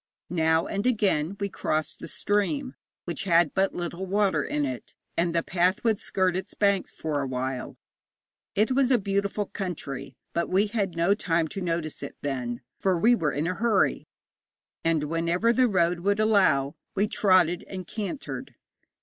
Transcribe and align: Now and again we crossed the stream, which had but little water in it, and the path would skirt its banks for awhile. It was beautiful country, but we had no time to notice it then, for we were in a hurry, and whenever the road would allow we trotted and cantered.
Now 0.31 0.65
and 0.65 0.87
again 0.87 1.37
we 1.39 1.47
crossed 1.47 1.99
the 1.99 2.07
stream, 2.07 2.73
which 3.05 3.25
had 3.25 3.53
but 3.53 3.75
little 3.75 4.07
water 4.07 4.41
in 4.41 4.65
it, 4.65 4.95
and 5.15 5.31
the 5.35 5.43
path 5.43 5.83
would 5.83 5.99
skirt 5.99 6.35
its 6.35 6.55
banks 6.55 6.91
for 6.91 7.21
awhile. 7.21 7.77
It 8.55 8.71
was 8.71 8.97
beautiful 8.97 9.45
country, 9.45 10.15
but 10.33 10.49
we 10.49 10.65
had 10.65 10.97
no 10.97 11.13
time 11.13 11.47
to 11.49 11.61
notice 11.61 12.01
it 12.01 12.15
then, 12.23 12.61
for 12.79 12.97
we 12.97 13.13
were 13.13 13.31
in 13.31 13.45
a 13.45 13.53
hurry, 13.53 14.07
and 14.83 15.03
whenever 15.03 15.53
the 15.53 15.67
road 15.67 15.99
would 15.99 16.19
allow 16.19 16.73
we 16.95 17.05
trotted 17.05 17.61
and 17.67 17.85
cantered. 17.85 18.55